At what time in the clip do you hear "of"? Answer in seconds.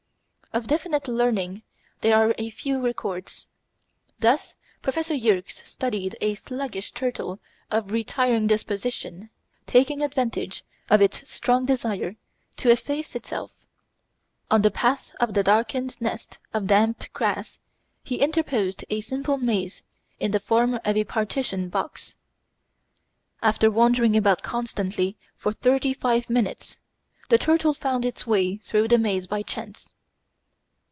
0.53-0.67, 7.71-7.89, 10.89-11.01, 15.21-15.35, 16.53-16.67, 20.83-20.97